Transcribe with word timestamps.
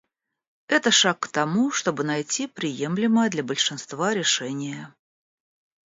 Это 0.67 0.89
шаг 0.89 1.19
к 1.19 1.27
тому, 1.27 1.69
чтобы 1.71 2.03
найти 2.03 2.47
приемлемое 2.47 3.29
для 3.29 3.43
большинства 3.43 4.15
решение. 4.15 4.91